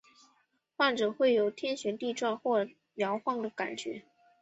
[0.75, 4.01] 患者会有天旋地转或是摇晃的感觉。